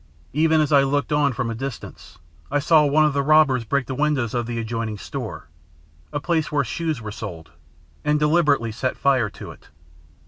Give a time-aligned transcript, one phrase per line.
[0.33, 2.17] Even as I looked on from a distance,
[2.49, 5.47] I saw one of the robbers break the windows of the adjoining store,
[6.11, 7.51] a place where shoes were sold,
[8.03, 9.67] and deliberately set fire to it.